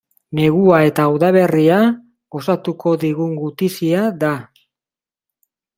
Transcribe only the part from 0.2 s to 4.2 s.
Negua eta udaberria gozatuko digun gutizia